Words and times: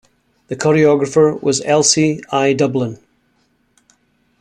The 0.47 0.55
choreographer 0.55 1.39
was 1.43 1.61
Else 1.63 1.95
I. 2.31 2.53
Dublin. 2.53 2.97